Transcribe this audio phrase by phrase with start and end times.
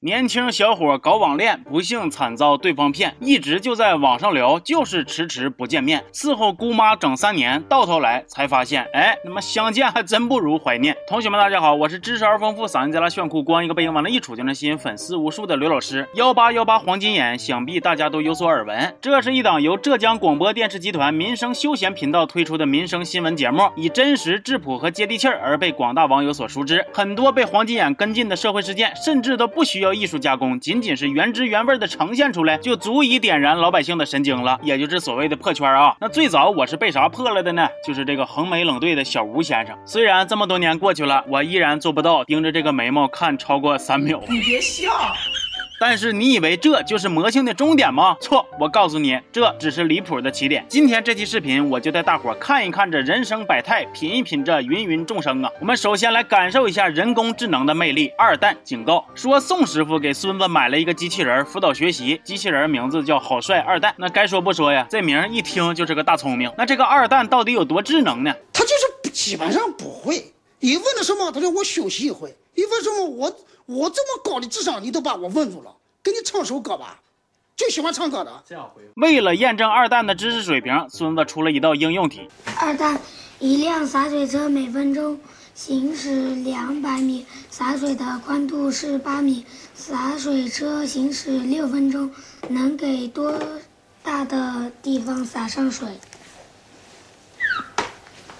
[0.00, 6.04] 年轻小伙搞网恋，不幸惨遭对方骗，一直就在网上聊，就是迟迟不见面。
[6.12, 10.94] 伺候姑妈整三年，到头来才发现，哎，他妈相见还真不如怀念。
[11.08, 16.06] 同学们，大家好，我是知识而丰富、嗓音贼拉炫酷、光一个背影往那一杵就能吸引粉丝无数的刘老师。
[16.14, 18.94] 幺八幺八黄金眼，想必大家都有所耳闻。
[19.00, 26.84] 这是一档由浙江广播电视集团民生休闲频道推出的民生新闻节目，以真实、质朴和接地气儿而被广大网友所熟知。
[26.92, 29.85] 很多被黄金眼跟进的社会事件，甚至都不需要。
[29.86, 35.96] 要艺术加工，仅仅是原汁原味的呈现出来，就足以点燃老百姓的神经了，也就是所谓的破圈啊。
[36.00, 37.68] 那最早我是被啥破了的呢？
[37.86, 39.76] 就是这个横眉冷对的小吴先生。
[39.86, 44.20] 虽然这么多年过去了，我依然做不到盯着这个眉毛看超过三秒。
[44.28, 44.90] 你别笑。
[45.78, 48.16] 但是你以为这就是魔性的终点吗？
[48.18, 50.64] 错，我告诉你，这只是离谱的起点。
[50.68, 55.50] 今天这期视频，我就带大伙看一看这人生百态，品一品这芸芸众生啊。
[55.60, 58.10] 我们首先来感受一下人工智能的魅力。
[58.16, 63.94] 二蛋警告说，宋师傅给孙子买了一个机器人辅导学习，机器人名字叫好帅二蛋。
[63.98, 66.50] 那该说不说呀，这名一听就是个大聪明。
[66.56, 68.34] 那这个二蛋到底有多智能呢？
[68.52, 68.70] 他就
[69.04, 70.32] 是基本上不会。
[70.60, 72.34] 你问他什么，他说我休息一会。
[72.56, 73.36] 你为什么，我。
[73.68, 75.74] 我这么高的智商，你都把我问住了。
[76.00, 77.00] 给你唱首歌吧，
[77.56, 78.44] 就喜欢唱歌的。
[78.48, 78.80] 这样回。
[78.94, 82.30] 为了验证二蛋的知识水平，孙子出了一道应用题。
[82.60, 83.00] 二蛋，
[83.40, 85.18] 一辆洒水车每分钟
[85.52, 92.08] 行驶两百米，洒水的宽度是八米，洒水车行驶六分钟，
[92.48, 93.36] 能给多
[94.04, 95.88] 大的地方洒上水？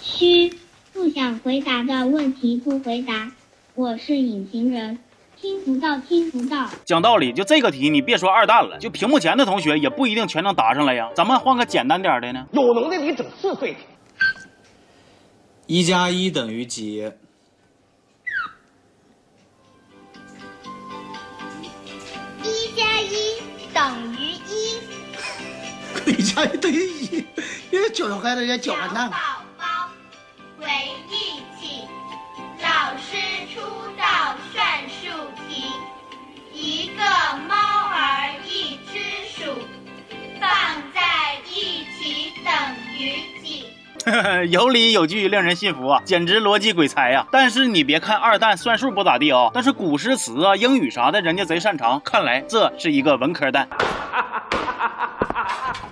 [0.00, 0.58] 嘘，
[0.94, 3.32] 不想回答的问题不回答。
[3.74, 4.98] 我是隐形人。
[5.40, 6.68] 听不到，听不到。
[6.84, 11.08] 讲道理，就这个题，你别说二蛋了，就屏幕前的同学也不一定全能答上来呀。
[11.14, 12.46] 咱们换个简单点的呢？
[12.52, 13.74] 有能耐你整四岁。
[15.66, 17.10] 一加一等于几？
[22.42, 23.38] 一加一
[23.72, 24.80] 等于一。
[26.06, 27.24] 一加一等于一，
[27.70, 29.10] 因为教小孩子也教的难。
[44.50, 47.26] 有理有据，令人信服啊，简直逻辑鬼才呀！
[47.30, 52.00] 但是你别看二蛋算数不咋地啊，但是古诗词啊、英语啥的，人家贼擅长。
[52.04, 53.68] 看来这是一个文科蛋。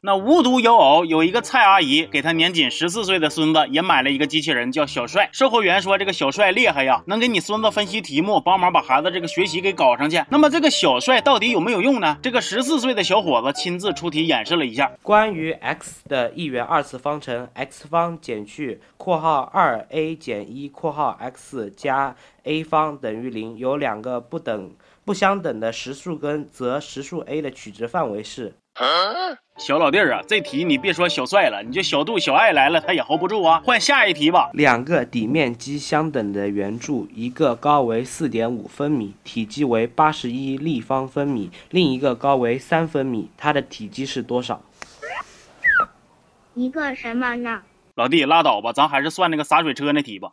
[0.00, 5.28] 那无独有偶，有一个蔡阿姨给她年仅十四岁的孙子也买了一个机器人，叫小帅。
[5.32, 12.16] 售货员说：“这个小帅厉害呀，能给你孙子分析题目，帮忙把孩子这个学习给搞上去。”那么这个小帅到底有没有用呢？
[12.22, 14.92] 这个十四岁的小伙子亲自出题演示了一下。
[15.02, 22.14] 关于 x 的一元二次方程，x 方减去括号二 a 减一括号 x 加
[22.44, 24.70] a 方等于零，有两个不等
[25.04, 28.54] 不相等的实数根，则实数 a 的取值范围是。
[29.56, 33.60] 小老弟儿啊，这题你别说小帅了，你就小度、小爱来了，他也 hold 不住啊。
[33.64, 34.50] 换下一题吧。
[34.54, 44.62] 两个底面积相等的圆柱，一个高为四点五分米，体积为八十一立方分米；另一个高为三分米，它的体积是多少？
[46.54, 47.62] 一个什么呢？
[47.96, 50.30] 老弟拉倒吧，咱还是算那个洒水车那题吧。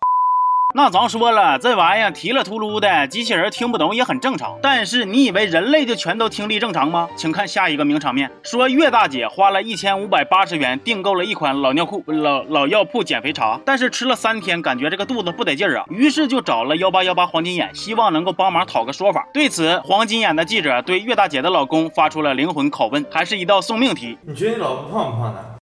[0.77, 4.59] 那咱说了，这玩意儿提了秃噜的，机器人听不懂也很正常。
[4.61, 7.07] 但是你以为人类就全都听力正常吗？
[7.15, 19.25] 请看下一个名场面：说岳大姐花了一千五百八十元订购了一款老尿裤、老老药铺减肥茶，但是吃了三天，感觉这个肚子不得劲儿啊，于是就找了幺八幺八黄金眼，希望能够帮忙讨个说法。
[19.33, 25.54] 对此，黄金眼的记者对岳大姐的老公发出了灵魂拷问，还是一道送命题：你觉得你老公胖不胖呢？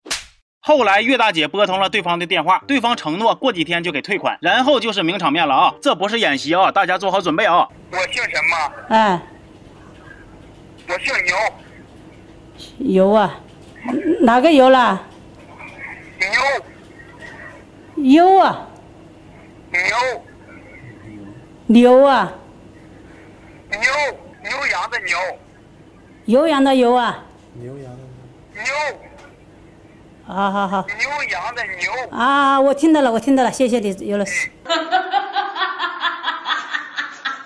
[0.66, 5.74] 后来岳大姐拨通了对方的电话，对方承诺过几天就给退款，然后就是名场面了啊！
[5.82, 7.68] 这不是演习啊，大家做好准备啊！
[7.90, 8.72] 我姓什么？
[8.88, 9.20] 哎，
[10.88, 11.36] 我姓牛。
[12.78, 13.38] 牛啊，
[14.22, 15.02] 哪个牛啦？
[16.18, 16.30] 牛。
[17.96, 18.66] 牛啊。
[19.70, 19.82] 牛。
[21.66, 22.32] 牛啊。
[23.70, 23.80] 牛
[24.42, 25.18] 牛羊的牛。
[26.24, 27.22] 牛羊的牛啊。
[27.52, 27.98] 牛羊的
[28.54, 28.62] 牛。
[28.64, 28.72] 牛。
[30.26, 34.50] 好好好，牛羊的牛啊，我听到了，我听到了，谢谢你，刘老师。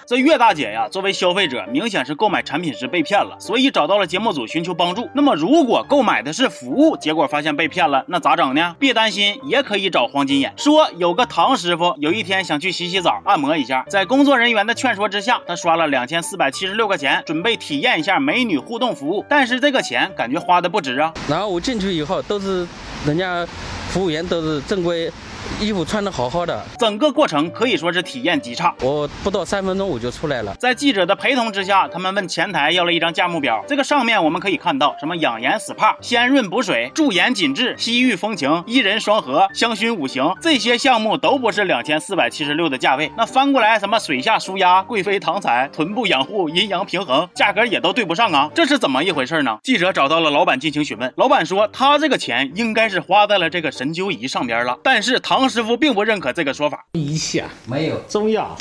[0.08, 5.06] 这岳大姐呀，作为消费者，明显是购买产品时被骗了，所以找到了节目组寻求帮助。
[5.12, 8.74] 那么，如果购买的是服务，结果发现被骗了，那咋整呢？
[8.78, 10.54] 别担心，也可以找黄金眼。
[10.56, 19.22] 说有个唐师傅，有一天想去洗洗澡、按摩一下，在工作人员的劝说之下，他刷了两千四百七十六块钱，准备体验一下美女互动服务。
[19.28, 21.12] 但是这个钱感觉花的不值啊。
[21.28, 22.66] 然后我进去以后，都是
[23.04, 23.46] 人家
[23.90, 25.12] 服务员都是正规
[25.60, 28.74] 衣服穿的好好的，整个过程可以说是体验极差。
[28.80, 30.54] 我不到三分钟我就出来了。
[30.54, 43.10] 在记者的陪同之下，他们问前台要了一张价目表，这个上面我们可以看到什么养颜 SPA、鲜润补水、驻颜紧致、西域风情、伊人双合、香薰五行，这些项目都不是两千四百七十六的价位。
[43.16, 49.58] 那翻过来什么水下舒压、贵妃唐彩、臀部养护、阴阳平衡，价格也都对不上啊，这是怎么一回事呢？
[49.62, 56.86] 记者找到了老板进行询问，老板说他这个钱应该是花在了这个神灸仪上边了，但是唐师傅并不认可这个说法。
[56.92, 58.56] 仪器啊，没有，中药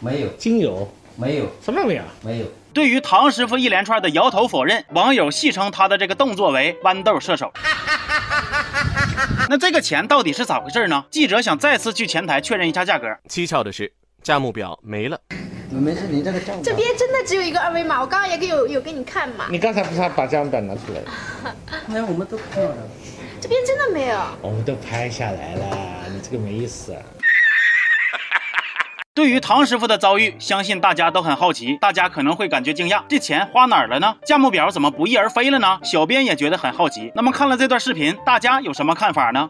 [0.00, 2.02] 没有，精油没有，什么都没有。
[2.22, 2.46] 没有。
[2.72, 7.52] 对于唐师傅一连串的摇头否认，网友戏称他的这个动作为豌豆射手。
[9.48, 11.04] 那这个钱到底是咋回事呢？
[11.10, 13.06] 记者想再次去前台确认一下价格。
[13.28, 15.18] 蹊跷的是，价目表没了。
[15.70, 19.46] 没事，你这个价目这边真的只有一个二维码，我刚刚也给有有给你看嘛。
[19.50, 21.56] 你刚才不是还把价目表拿出来了？
[21.94, 22.76] 哎，我们都看了。
[23.40, 24.18] 这边真的没有。
[24.42, 25.85] 我们都拍下来了，你
[26.28, 27.00] 这个没意思啊。
[29.14, 34.16] 对于唐师傅的遭遇，相信大家都很好奇，大家可能会感觉惊讶，这钱花哪儿了呢？
[34.26, 35.78] 价目表怎么不翼而飞了呢？
[35.82, 37.12] 小编也觉得很好奇。
[37.14, 39.48] 那么看了这段视频，大家有什么看法呢？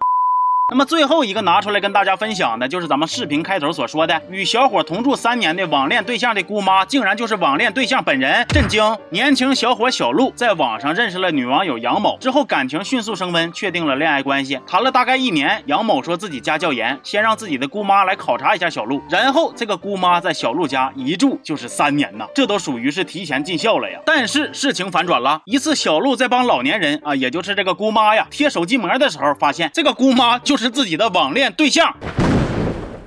[0.68, 8.82] 那么最后一个拿出来跟大家分享的，就是咱们视频开头所说的，与小伙同住三年的网恋对象的姑妈，竟然就是网恋对象本人，震惊！
[9.10, 15.62] 年轻小伙小陆在网上认识了女网友杨某，之后感情迅速升温，确定了恋爱关系，谈了大概一年。
[15.66, 24.00] 杨某说自己家教严，先让自己的姑妈来考察一下小陆，然后这个姑妈在小陆家一住就是三年呐，这都属于是提前尽孝了呀。
[24.04, 31.94] 但是事情反转了，一次小陆在帮老年人啊，也就是这个姑妈呀贴手机膜的时候，发现这个姑妈就是自己的网恋对象，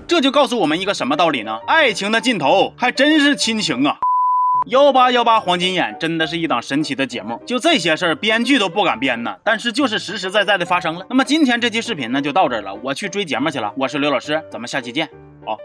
[0.07, 1.59] 这就告诉我们一个什么道理呢？
[1.67, 3.97] 爱情的尽头还真是亲情啊！
[4.67, 11.05] 幺八幺八黄金眼真的是一档神奇的节目，就这些事儿编剧都不敢编呢，但是就是实实在在的发生了。
[11.09, 13.71] 那么今天这期视频呢就到这儿了，我去追节目去了。
[13.77, 15.07] 我是刘老师，咱们下期见，
[15.45, 15.57] 好。